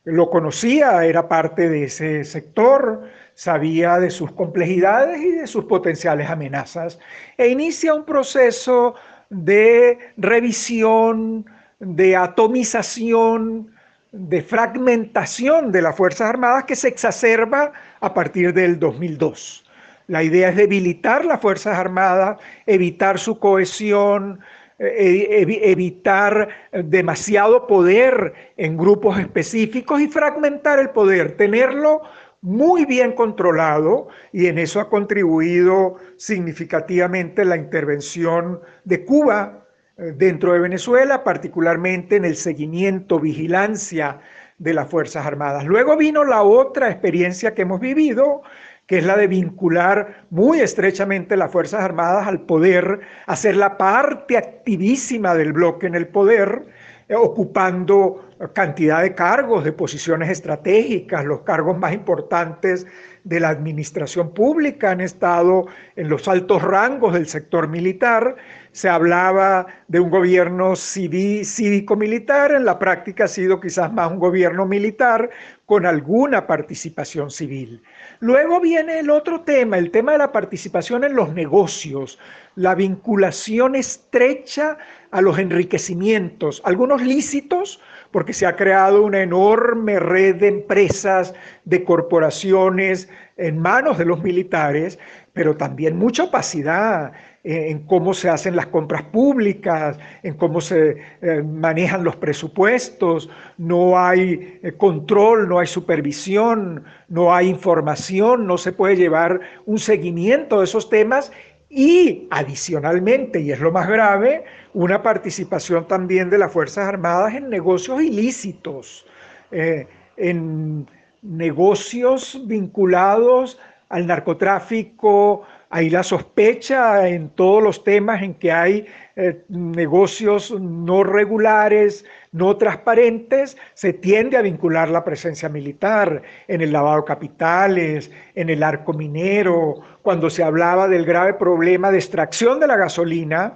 Lo 0.05 0.29
conocía, 0.29 1.05
era 1.05 1.27
parte 1.27 1.69
de 1.69 1.85
ese 1.85 2.23
sector, 2.23 3.03
sabía 3.35 3.99
de 3.99 4.09
sus 4.09 4.31
complejidades 4.31 5.21
y 5.21 5.31
de 5.31 5.47
sus 5.47 5.65
potenciales 5.65 6.29
amenazas 6.29 6.99
e 7.37 7.47
inicia 7.47 7.93
un 7.93 8.05
proceso 8.05 8.95
de 9.29 9.97
revisión, 10.17 11.45
de 11.79 12.15
atomización, 12.15 13.73
de 14.11 14.41
fragmentación 14.43 15.71
de 15.71 15.81
las 15.81 15.95
Fuerzas 15.95 16.29
Armadas 16.29 16.65
que 16.65 16.75
se 16.75 16.87
exacerba 16.87 17.71
a 17.99 18.13
partir 18.13 18.53
del 18.53 18.79
2002. 18.79 19.65
La 20.07 20.21
idea 20.21 20.49
es 20.49 20.55
debilitar 20.55 21.25
las 21.25 21.41
Fuerzas 21.41 21.77
Armadas, 21.77 22.37
evitar 22.65 23.17
su 23.17 23.39
cohesión, 23.39 24.39
evitar 24.79 26.49
demasiado 26.71 27.67
poder 27.67 28.33
en 28.57 28.77
grupos 28.77 29.19
específicos 29.19 30.01
y 30.01 30.07
fragmentar 30.07 30.79
el 30.79 30.89
poder, 30.89 31.37
tenerlo 31.37 32.01
muy 32.43 32.83
bien 32.83 33.13
controlado 33.13 34.09
y 34.33 34.47
en 34.47 34.59
eso 34.59 34.81
ha 34.81 34.89
contribuido 34.89 35.95
significativamente 36.17 37.45
la 37.45 37.55
intervención 37.55 38.59
de 38.83 39.05
Cuba 39.05 39.65
eh, 39.97 40.13
dentro 40.13 40.51
de 40.51 40.59
Venezuela, 40.59 41.23
particularmente 41.23 42.17
en 42.17 42.25
el 42.25 42.35
seguimiento, 42.35 43.17
vigilancia 43.17 44.19
de 44.57 44.73
las 44.73 44.89
Fuerzas 44.89 45.25
Armadas. 45.25 45.65
Luego 45.65 45.95
vino 45.95 46.25
la 46.25 46.43
otra 46.43 46.89
experiencia 46.89 47.53
que 47.53 47.61
hemos 47.61 47.79
vivido, 47.79 48.41
que 48.87 48.97
es 48.97 49.05
la 49.05 49.15
de 49.17 49.27
vincular 49.27 50.25
muy 50.29 50.59
estrechamente 50.59 51.37
las 51.37 51.51
Fuerzas 51.51 51.81
Armadas 51.81 52.27
al 52.27 52.41
poder, 52.41 52.99
hacer 53.27 53.55
la 53.55 53.77
parte 53.77 54.37
activísima 54.37 55.33
del 55.35 55.53
bloque 55.53 55.87
en 55.87 55.95
el 55.95 56.07
poder, 56.07 56.63
eh, 57.07 57.15
ocupando 57.15 58.29
cantidad 58.53 59.01
de 59.01 59.15
cargos, 59.15 59.63
de 59.63 59.71
posiciones 59.71 60.29
estratégicas, 60.29 61.23
los 61.23 61.41
cargos 61.41 61.77
más 61.77 61.93
importantes 61.93 62.85
de 63.23 63.39
la 63.39 63.49
administración 63.49 64.33
pública 64.33 64.91
han 64.91 65.01
estado 65.01 65.67
en 65.95 66.09
los 66.09 66.27
altos 66.27 66.61
rangos 66.61 67.13
del 67.13 67.27
sector 67.27 67.67
militar. 67.67 68.35
Se 68.71 68.89
hablaba 68.89 69.67
de 69.87 69.99
un 69.99 70.09
gobierno 70.09 70.75
cívico-militar, 70.75 72.51
en 72.51 72.65
la 72.65 72.79
práctica 72.79 73.25
ha 73.25 73.27
sido 73.27 73.59
quizás 73.59 73.93
más 73.93 74.11
un 74.11 74.19
gobierno 74.19 74.65
militar 74.65 75.29
con 75.65 75.85
alguna 75.85 76.47
participación 76.47 77.31
civil. 77.31 77.81
Luego 78.19 78.59
viene 78.59 78.99
el 78.99 79.09
otro 79.09 79.41
tema, 79.41 79.77
el 79.77 79.91
tema 79.91 80.13
de 80.13 80.17
la 80.17 80.31
participación 80.31 81.03
en 81.03 81.15
los 81.15 81.33
negocios, 81.33 82.19
la 82.55 82.75
vinculación 82.75 83.75
estrecha 83.75 84.77
a 85.11 85.21
los 85.21 85.37
enriquecimientos, 85.39 86.61
algunos 86.65 87.01
lícitos, 87.01 87.79
porque 88.13 88.31
se 88.31 88.45
ha 88.45 88.55
creado 88.55 89.03
una 89.03 89.21
enorme 89.21 89.99
red 89.99 90.35
de 90.35 90.47
empresas, 90.47 91.33
de 91.65 91.83
corporaciones 91.83 93.09
en 93.35 93.57
manos 93.57 93.97
de 93.97 94.05
los 94.05 94.23
militares, 94.23 94.99
pero 95.33 95.57
también 95.57 95.97
mucha 95.97 96.25
opacidad 96.25 97.11
en 97.43 97.79
cómo 97.87 98.13
se 98.13 98.29
hacen 98.29 98.55
las 98.55 98.67
compras 98.67 99.03
públicas, 99.03 99.97
en 100.21 100.35
cómo 100.35 100.61
se 100.61 100.97
eh, 101.21 101.43
manejan 101.43 102.03
los 102.05 102.15
presupuestos, 102.15 103.29
no 103.57 103.99
hay 103.99 104.59
eh, 104.63 104.71
control, 104.77 105.49
no 105.49 105.59
hay 105.59 105.67
supervisión, 105.67 106.85
no 107.09 107.35
hay 107.35 107.49
información, 107.49 108.47
no 108.47 108.57
se 108.57 108.71
puede 108.71 108.95
llevar 108.95 109.41
un 109.65 109.77
seguimiento 109.77 110.59
de 110.59 110.65
esos 110.65 110.89
temas 110.89 111.33
y 111.75 112.27
adicionalmente, 112.29 113.39
y 113.41 113.51
es 113.51 113.59
lo 113.59 113.71
más 113.71 113.87
grave, 113.87 114.43
una 114.73 115.01
participación 115.01 115.87
también 115.87 116.29
de 116.29 116.37
las 116.37 116.51
Fuerzas 116.51 116.87
Armadas 116.87 117.33
en 117.33 117.49
negocios 117.49 118.01
ilícitos, 118.03 119.07
eh, 119.51 119.87
en 120.15 120.87
negocios 121.23 122.39
vinculados 122.45 123.59
al 123.89 124.05
narcotráfico, 124.05 125.47
hay 125.71 125.89
la 125.89 126.03
sospecha 126.03 127.07
en 127.07 127.29
todos 127.29 127.63
los 127.63 127.83
temas 127.83 128.21
en 128.21 128.35
que 128.35 128.51
hay 128.51 128.85
eh, 129.15 129.43
negocios 129.49 130.51
no 130.51 131.03
regulares, 131.03 132.05
no 132.33 132.57
transparentes, 132.57 133.57
se 133.73 133.93
tiende 133.93 134.35
a 134.35 134.41
vincular 134.41 134.89
la 134.89 135.05
presencia 135.05 135.47
militar 135.47 136.21
en 136.47 136.61
el 136.61 136.73
lavado 136.73 137.01
de 137.01 137.07
capitales, 137.07 138.11
en 138.35 138.49
el 138.49 138.63
arco 138.63 138.91
minero, 138.91 139.75
cuando 140.01 140.29
se 140.29 140.43
hablaba 140.43 140.87
del 140.87 141.05
grave 141.05 141.35
problema 141.35 141.91
de 141.91 141.99
extracción 141.99 142.59
de 142.59 142.67
la 142.67 142.75
gasolina, 142.75 143.55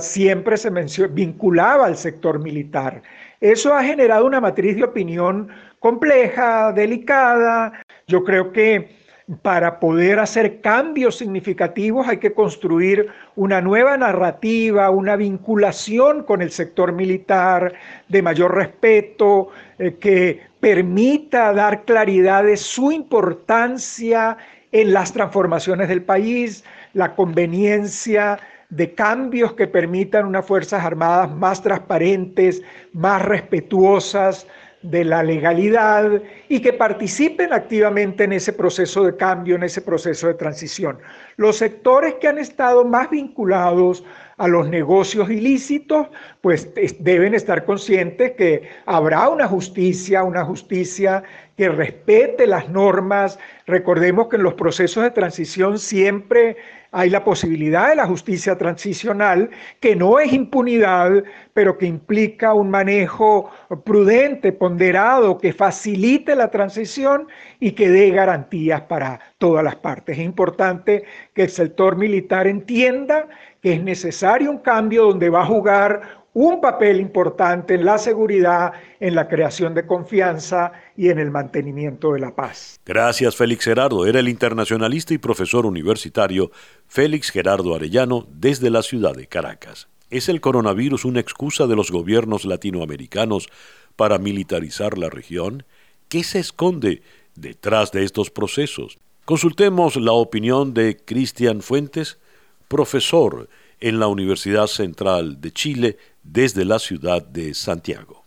siempre 0.00 0.56
se 0.56 0.70
vinculaba 1.08 1.86
al 1.86 1.96
sector 1.96 2.40
militar. 2.40 3.02
Eso 3.40 3.74
ha 3.74 3.84
generado 3.84 4.26
una 4.26 4.40
matriz 4.40 4.76
de 4.76 4.84
opinión 4.84 5.48
compleja, 5.78 6.72
delicada. 6.72 7.72
Yo 8.06 8.24
creo 8.24 8.52
que 8.52 9.01
para 9.42 9.78
poder 9.78 10.18
hacer 10.18 10.60
cambios 10.60 11.16
significativos 11.16 12.08
hay 12.08 12.18
que 12.18 12.32
construir 12.32 13.08
una 13.36 13.60
nueva 13.60 13.96
narrativa, 13.96 14.90
una 14.90 15.16
vinculación 15.16 16.24
con 16.24 16.42
el 16.42 16.50
sector 16.50 16.92
militar 16.92 17.72
de 18.08 18.22
mayor 18.22 18.54
respeto, 18.54 19.50
eh, 19.78 19.96
que 20.00 20.40
permita 20.60 21.52
dar 21.52 21.84
claridad 21.84 22.44
de 22.44 22.56
su 22.56 22.92
importancia 22.92 24.36
en 24.72 24.92
las 24.92 25.12
transformaciones 25.12 25.88
del 25.88 26.02
país, 26.02 26.64
la 26.92 27.14
conveniencia 27.14 28.38
de 28.70 28.94
cambios 28.94 29.52
que 29.52 29.66
permitan 29.66 30.26
unas 30.26 30.46
Fuerzas 30.46 30.84
Armadas 30.84 31.30
más 31.30 31.62
transparentes, 31.62 32.62
más 32.92 33.22
respetuosas 33.22 34.46
de 34.82 35.04
la 35.04 35.22
legalidad 35.22 36.22
y 36.52 36.60
que 36.60 36.74
participen 36.74 37.50
activamente 37.54 38.24
en 38.24 38.34
ese 38.34 38.52
proceso 38.52 39.04
de 39.04 39.16
cambio, 39.16 39.56
en 39.56 39.62
ese 39.62 39.80
proceso 39.80 40.26
de 40.26 40.34
transición. 40.34 40.98
Los 41.38 41.56
sectores 41.56 42.16
que 42.20 42.28
han 42.28 42.36
estado 42.36 42.84
más 42.84 43.08
vinculados 43.08 44.04
a 44.36 44.48
los 44.48 44.68
negocios 44.68 45.30
ilícitos, 45.30 46.08
pues 46.42 46.68
deben 46.98 47.34
estar 47.34 47.64
conscientes 47.64 48.32
que 48.32 48.68
habrá 48.84 49.30
una 49.30 49.48
justicia, 49.48 50.24
una 50.24 50.44
justicia 50.44 51.22
que 51.56 51.70
respete 51.70 52.46
las 52.46 52.68
normas. 52.68 53.38
Recordemos 53.66 54.28
que 54.28 54.36
en 54.36 54.42
los 54.42 54.52
procesos 54.52 55.04
de 55.04 55.10
transición 55.10 55.78
siempre 55.78 56.58
hay 56.94 57.08
la 57.08 57.24
posibilidad 57.24 57.88
de 57.88 57.96
la 57.96 58.06
justicia 58.06 58.58
transicional, 58.58 59.48
que 59.80 59.96
no 59.96 60.18
es 60.18 60.32
impunidad, 60.32 61.24
pero 61.54 61.78
que 61.78 61.86
implica 61.86 62.52
un 62.52 62.68
manejo 62.68 63.50
prudente, 63.84 64.52
ponderado, 64.52 65.38
que 65.38 65.54
facilite 65.54 66.36
la 66.36 66.41
transición 66.50 67.28
y 67.60 67.72
que 67.72 67.88
dé 67.88 68.10
garantías 68.10 68.82
para 68.82 69.20
todas 69.38 69.64
las 69.64 69.76
partes. 69.76 70.18
Es 70.18 70.24
importante 70.24 71.04
que 71.34 71.42
el 71.44 71.50
sector 71.50 71.96
militar 71.96 72.46
entienda 72.46 73.28
que 73.60 73.74
es 73.74 73.82
necesario 73.82 74.50
un 74.50 74.58
cambio 74.58 75.04
donde 75.04 75.30
va 75.30 75.42
a 75.42 75.46
jugar 75.46 76.22
un 76.34 76.60
papel 76.60 77.00
importante 77.00 77.74
en 77.74 77.84
la 77.84 77.98
seguridad, 77.98 78.72
en 79.00 79.14
la 79.14 79.28
creación 79.28 79.74
de 79.74 79.86
confianza 79.86 80.72
y 80.96 81.10
en 81.10 81.18
el 81.18 81.30
mantenimiento 81.30 82.12
de 82.12 82.20
la 82.20 82.34
paz. 82.34 82.80
Gracias, 82.86 83.36
Félix 83.36 83.64
Gerardo. 83.64 84.06
Era 84.06 84.20
el 84.20 84.28
internacionalista 84.28 85.12
y 85.12 85.18
profesor 85.18 85.66
universitario 85.66 86.50
Félix 86.86 87.30
Gerardo 87.30 87.74
Arellano 87.74 88.26
desde 88.30 88.70
la 88.70 88.82
ciudad 88.82 89.14
de 89.14 89.26
Caracas. 89.26 89.88
¿Es 90.08 90.28
el 90.28 90.40
coronavirus 90.40 91.04
una 91.04 91.20
excusa 91.20 91.66
de 91.66 91.76
los 91.76 91.90
gobiernos 91.90 92.44
latinoamericanos 92.44 93.48
para 93.96 94.18
militarizar 94.18 94.98
la 94.98 95.10
región? 95.10 95.64
¿Qué 96.12 96.24
se 96.24 96.40
esconde 96.40 97.00
detrás 97.36 97.90
de 97.90 98.04
estos 98.04 98.30
procesos? 98.30 98.98
Consultemos 99.24 99.96
la 99.96 100.12
opinión 100.12 100.74
de 100.74 100.98
Cristian 101.02 101.62
Fuentes, 101.62 102.20
profesor 102.68 103.48
en 103.80 103.98
la 103.98 104.08
Universidad 104.08 104.66
Central 104.66 105.40
de 105.40 105.52
Chile 105.52 105.96
desde 106.22 106.66
la 106.66 106.78
ciudad 106.80 107.26
de 107.26 107.54
Santiago. 107.54 108.24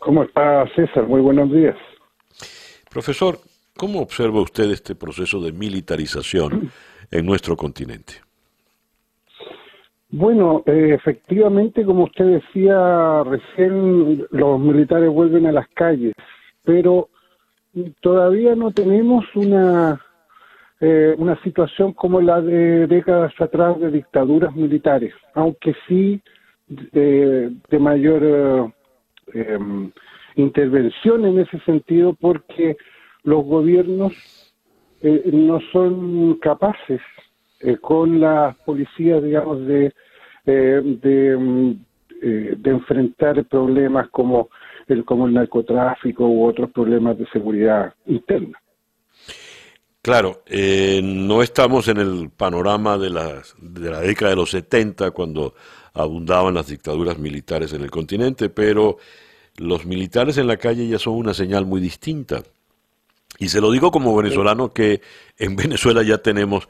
¿Cómo 0.00 0.24
está 0.24 0.66
César? 0.74 1.06
Muy 1.06 1.20
buenos 1.20 1.52
días. 1.52 1.76
Profesor, 2.90 3.38
¿cómo 3.76 4.00
observa 4.00 4.40
usted 4.40 4.68
este 4.72 4.96
proceso 4.96 5.40
de 5.40 5.52
militarización 5.52 6.72
en 7.08 7.24
nuestro 7.24 7.56
continente? 7.56 8.14
Bueno, 10.10 10.64
eh, 10.66 10.92
efectivamente, 10.92 11.84
como 11.84 12.02
usted 12.02 12.24
decía 12.24 13.22
recién, 13.22 14.26
los 14.32 14.58
militares 14.58 15.08
vuelven 15.08 15.46
a 15.46 15.52
las 15.52 15.68
calles, 15.68 16.12
pero 16.64 17.08
todavía 18.00 18.54
no 18.54 18.70
tenemos 18.70 19.24
una 19.34 20.00
eh, 20.80 21.14
una 21.16 21.40
situación 21.42 21.92
como 21.92 22.20
la 22.20 22.42
de 22.42 22.86
décadas 22.86 23.32
atrás 23.40 23.80
de 23.80 23.90
dictaduras 23.90 24.54
militares, 24.54 25.14
aunque 25.32 25.74
sí 25.88 26.20
de, 26.66 27.50
mayor 27.78 28.22
eh, 28.22 28.72
em, 29.32 29.90
intervención 30.34 31.24
en 31.24 31.38
ese 31.38 31.58
sentido 31.60 32.12
porque 32.12 32.76
los 33.22 33.44
gobiernos 33.44 34.12
eh, 35.00 35.30
no 35.32 35.60
son 35.72 36.34
capaces 36.34 37.00
con 37.80 38.20
las 38.20 38.54
policías, 38.56 39.22
digamos, 39.22 39.64
de, 39.66 39.90
de, 40.44 41.30
em, 41.32 41.78
de 42.20 42.70
enfrentar 42.70 43.42
problemas 43.46 44.10
como 44.10 44.50
el, 44.88 45.04
como 45.04 45.26
el 45.26 45.34
narcotráfico 45.34 46.26
u 46.26 46.46
otros 46.46 46.70
problemas 46.70 47.18
de 47.18 47.26
seguridad 47.32 47.94
interna. 48.06 48.58
Claro, 50.02 50.42
eh, 50.46 51.00
no 51.02 51.42
estamos 51.42 51.88
en 51.88 51.96
el 51.96 52.30
panorama 52.30 52.98
de 52.98 53.08
la, 53.08 53.42
de 53.58 53.90
la 53.90 54.00
década 54.00 54.30
de 54.30 54.36
los 54.36 54.50
70 54.50 55.12
cuando 55.12 55.54
abundaban 55.94 56.52
las 56.52 56.66
dictaduras 56.66 57.18
militares 57.18 57.72
en 57.72 57.82
el 57.82 57.90
continente, 57.90 58.50
pero 58.50 58.98
los 59.56 59.86
militares 59.86 60.36
en 60.36 60.46
la 60.46 60.58
calle 60.58 60.86
ya 60.88 60.98
son 60.98 61.14
una 61.14 61.32
señal 61.32 61.64
muy 61.64 61.80
distinta. 61.80 62.42
Y 63.38 63.48
se 63.48 63.60
lo 63.60 63.70
digo 63.70 63.90
como 63.90 64.14
venezolano 64.14 64.72
que 64.72 65.00
en 65.38 65.56
Venezuela 65.56 66.02
ya 66.02 66.18
tenemos 66.18 66.68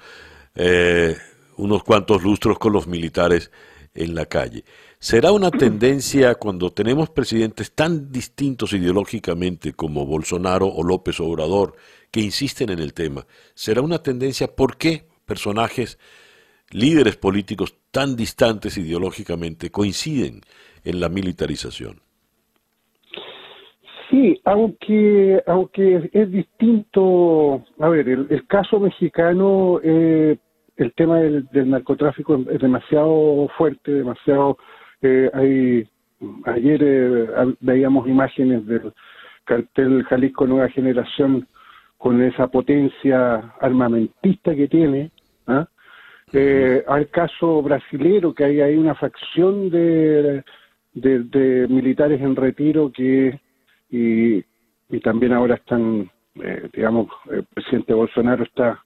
eh, 0.55 1.17
unos 1.57 1.83
cuantos 1.83 2.23
lustros 2.23 2.59
con 2.59 2.73
los 2.73 2.87
militares 2.87 3.51
en 3.95 4.15
la 4.15 4.27
calle. 4.27 4.65
¿Será 4.99 5.33
una 5.33 5.51
tendencia 5.51 6.35
cuando 6.35 6.71
tenemos 6.71 7.11
presidentes 7.11 7.73
tan 7.73 8.11
distintos 8.11 8.73
ideológicamente 8.73 9.73
como 9.73 10.07
Bolsonaro 10.07 10.67
o 10.67 10.83
López 10.83 11.21
Obrador, 11.21 11.75
que 12.15 12.21
insisten 12.21 12.71
en 12.71 12.79
el 12.79 12.95
tema. 12.95 13.27
¿Será 13.55 13.83
una 13.83 13.99
tendencia? 13.99 14.47
¿Por 14.47 14.77
qué 14.77 15.03
personajes, 15.27 15.99
líderes 16.71 17.17
políticos 17.17 17.75
tan 17.91 18.15
distantes 18.15 18.79
ideológicamente 18.79 19.71
coinciden 19.71 20.41
en 20.85 21.01
la 21.01 21.09
militarización? 21.09 22.01
Sí, 24.09 24.41
aunque 24.45 25.43
aunque 25.45 26.09
es 26.13 26.31
distinto, 26.31 27.65
a 27.81 27.89
ver, 27.89 28.09
el, 28.09 28.47
caso 28.47 28.79
mexicano, 28.79 29.81
eh, 29.83 30.37
el 30.77 30.93
tema 30.95 31.19
del, 31.19 31.47
narcotráfico 31.71 32.43
es 32.51 32.61
demasiado 32.61 33.49
fuerte, 33.57 33.93
demasiado. 33.93 34.59
Eh, 35.03 35.31
hay, 35.33 35.89
ayer 36.47 36.81
eh, 36.83 37.55
veíamos 37.61 38.09
imágenes 38.09 38.67
del 38.67 38.93
cartel 39.45 40.05
Jalisco 40.05 40.47
Nueva 40.47 40.69
Generación 40.69 41.47
con 41.99 42.23
esa 42.23 42.49
potencia 42.49 43.55
armamentista 43.61 44.55
que 44.55 44.69
tiene, 44.69 45.11
¿ah? 45.47 45.67
eh, 46.33 46.85
al 46.87 47.09
caso 47.09 47.63
brasilero, 47.63 48.35
que 48.35 48.45
hay 48.45 48.61
ahí 48.61 48.77
una 48.77 48.95
facción 48.95 49.71
de, 49.71 50.45
de, 50.93 51.67
militares 51.69 52.21
en 52.21 52.37
retiro 52.37 52.91
que, 52.93 53.41
y, 53.91 54.45
y 54.91 55.01
también 55.03 55.33
ahora 55.33 55.55
están, 55.55 56.11
eh, 56.43 56.69
digamos, 56.73 57.09
el 57.31 57.45
presidente 57.45 57.95
Bolsonaro 57.95 58.45
está 58.45 58.84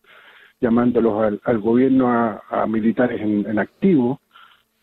llamándolos 0.61 1.41
al, 1.43 1.59
gobierno 1.59 2.09
a, 2.09 2.67
militares 2.67 3.21
en, 3.21 3.59
activo. 3.59 4.21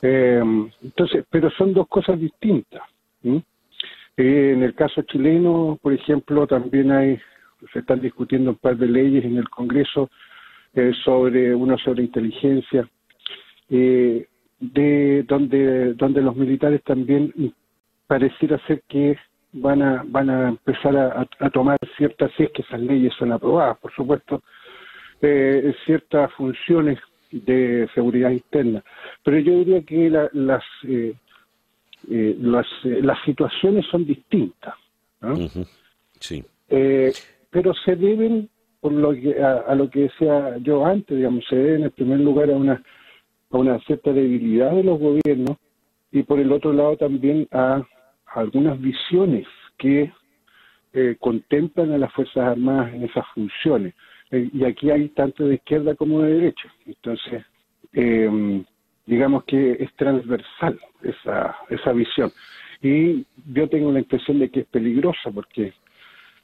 Eh, 0.02 0.42
entonces, 0.82 1.26
pero 1.30 1.50
son 1.52 1.74
dos 1.74 1.88
cosas 1.88 2.20
distintas. 2.20 2.84
en 3.24 3.44
el 4.64 4.74
caso 4.76 5.02
chileno, 5.04 5.78
por 5.82 5.94
ejemplo, 5.94 6.48
también 6.48 6.92
hay 6.92 7.20
se 7.74 7.80
están 7.80 8.02
discutiendo 8.02 8.52
un 8.52 8.58
par 8.58 8.78
de 8.78 8.88
leyes 8.88 9.24
en 9.26 9.38
el 9.38 9.50
Congreso 9.50 10.10
eh, 10.74 10.92
sobre 11.04 11.56
una 11.56 11.78
sobre 11.78 12.04
inteligencia, 12.04 12.88
eh, 13.70 14.28
de 14.60 15.24
donde 15.24 15.94
donde 15.94 16.22
los 16.22 16.36
militares 16.36 16.84
también 16.84 17.34
pareciera 18.08 18.60
ser 18.68 18.82
que 18.88 19.18
van 19.54 19.82
a 19.82 20.04
van 20.06 20.30
a 20.30 20.50
empezar 20.50 20.96
a, 20.98 21.50
tomar 21.50 21.78
ciertas 21.98 22.32
si 22.36 22.44
es 22.44 22.52
que 22.52 22.62
esas 22.62 22.82
leyes 22.82 23.14
son 23.18 23.32
aprobadas, 23.32 23.78
por 23.78 23.94
supuesto, 23.94 24.44
eh, 25.26 25.76
ciertas 25.86 26.32
funciones 26.34 27.00
de 27.32 27.90
seguridad 27.94 28.32
interna. 28.32 28.84
Pero 29.24 29.40
yo 29.40 29.60
diría 29.60 29.82
que 29.84 30.10
las 30.10 30.30
las, 32.08 32.66
las 32.84 33.18
situaciones 33.26 33.86
son 33.88 34.06
distintas. 34.06 34.76
Sí 36.20 36.44
pero 37.56 37.74
se 37.74 37.96
deben 37.96 38.50
por 38.82 38.92
lo 38.92 39.14
que, 39.14 39.42
a, 39.42 39.74
lo 39.76 39.90
que 39.90 40.02
decía 40.02 40.58
yo 40.58 40.86
antes, 40.86 41.16
digamos, 41.16 41.46
se 41.48 41.56
debe 41.56 41.86
en 41.86 41.92
primer 41.92 42.20
lugar 42.20 42.50
a 42.50 42.54
una, 42.58 42.84
a 43.50 43.58
una 43.58 43.80
cierta 43.80 44.12
debilidad 44.12 44.72
de 44.72 44.84
los 44.84 45.00
gobiernos 45.00 45.56
y 46.12 46.24
por 46.24 46.42
el 46.42 46.52
otro 46.52 46.74
lado 46.74 46.98
también 46.98 47.48
a, 47.54 47.82
algunas 48.26 48.78
visiones 48.82 49.48
que 49.78 50.12
eh, 50.92 51.16
contemplan 51.18 51.94
a 51.94 51.98
las 51.98 52.12
Fuerzas 52.12 52.44
Armadas 52.44 52.94
en 52.94 53.04
esas 53.04 53.26
funciones. 53.34 53.94
Eh, 54.32 54.50
y 54.54 54.64
aquí 54.64 54.90
hay 54.92 55.10
tanto 55.10 55.46
de 55.46 55.56
izquierda 55.56 55.96
como 55.96 56.22
de 56.22 56.34
derecha. 56.34 56.74
Entonces, 56.86 57.44
eh, 57.94 58.64
digamos 59.06 59.44
que 59.46 59.74
es 59.74 59.94
transversal 59.96 60.80
esa, 61.04 61.56
esa 61.70 61.92
visión. 61.94 62.32
Y 62.82 63.26
yo 63.54 63.70
tengo 63.70 63.92
la 63.92 64.00
impresión 64.00 64.40
de 64.40 64.50
que 64.50 64.62
es 64.62 64.68
peligrosa 64.68 65.32
porque 65.32 65.74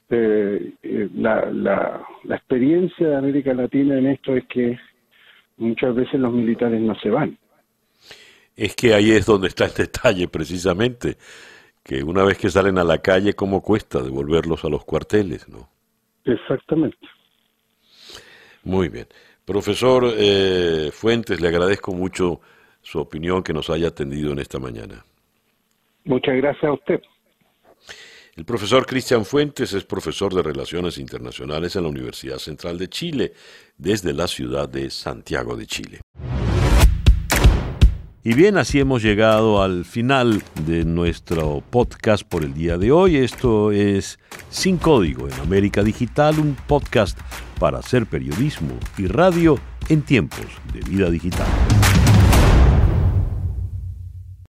eh, 0.10 0.74
eh, 0.84 1.10
la, 1.16 1.50
la, 1.52 2.06
la 2.24 2.36
experiencia 2.36 3.08
de 3.08 3.16
América 3.16 3.54
Latina 3.54 3.98
en 3.98 4.08
esto 4.08 4.36
es 4.36 4.46
que 4.48 4.78
muchas 5.58 5.96
veces 5.96 6.20
los 6.20 6.34
militares 6.34 6.82
no 6.82 6.96
se 6.96 7.10
van. 7.10 7.38
Es 8.56 8.76
que 8.76 8.94
ahí 8.94 9.12
es 9.12 9.26
donde 9.26 9.48
está 9.48 9.66
el 9.66 9.74
detalle 9.74 10.28
precisamente, 10.28 11.18
que 11.84 12.04
una 12.04 12.24
vez 12.24 12.38
que 12.38 12.50
salen 12.50 12.78
a 12.78 12.84
la 12.84 12.98
calle, 12.98 13.34
¿cómo 13.34 13.62
cuesta 13.62 14.02
devolverlos 14.02 14.66
a 14.66 14.70
los 14.70 14.84
cuarteles? 14.84 15.48
no? 15.48 15.70
Exactamente. 16.26 16.98
Muy 18.64 18.90
bien. 18.90 19.08
Profesor 19.46 20.14
eh, 20.18 20.92
Fuentes, 20.94 21.42
le 21.42 21.48
agradezco 21.48 21.94
mucho 21.94 22.42
su 22.82 23.00
opinión 23.00 23.44
que 23.44 23.54
nos 23.54 23.70
haya 23.70 23.90
atendido 23.90 24.32
en 24.32 24.40
esta 24.40 24.60
mañana. 24.60 25.04
Muchas 26.06 26.36
gracias 26.36 26.64
a 26.64 26.74
usted. 26.74 27.02
El 28.36 28.46
profesor 28.46 28.86
Cristian 28.86 29.26
Fuentes 29.26 29.74
es 29.74 29.84
profesor 29.84 30.34
de 30.34 30.42
Relaciones 30.42 30.98
Internacionales 30.98 31.76
en 31.76 31.84
la 31.84 31.90
Universidad 31.90 32.38
Central 32.38 32.78
de 32.78 32.88
Chile, 32.88 33.34
desde 33.78 34.14
la 34.14 34.28
ciudad 34.28 34.70
de 34.70 34.90
Santiago 34.90 35.56
de 35.58 35.66
Chile. 35.68 36.00
Y 38.24 38.36
bien, 38.36 38.58
así 38.58 38.80
hemos 38.80 39.02
llegado 39.02 39.62
al 39.62 39.84
final 39.84 40.44
de 40.66 40.86
nuestro 40.86 41.64
podcast 41.70 42.24
por 42.24 42.44
el 42.44 42.54
día 42.54 42.78
de 42.78 42.92
hoy. 42.92 43.18
Esto 43.18 43.72
es 43.72 44.20
Sin 44.50 44.78
Código 44.78 45.28
en 45.28 45.34
América 45.42 45.84
Digital, 45.84 46.40
un 46.40 46.56
podcast 46.68 47.20
para 47.62 47.78
hacer 47.78 48.08
periodismo 48.08 48.74
y 48.98 49.06
radio 49.06 49.60
en 49.88 50.02
tiempos 50.02 50.48
de 50.74 50.80
vida 50.80 51.12
digital. 51.12 51.46